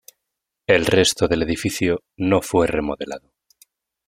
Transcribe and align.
El 0.65 0.87
resto 0.87 1.27
del 1.27 1.43
edificio 1.43 2.01
no 2.17 2.41
fue 2.41 2.65
remodelado. 2.65 3.31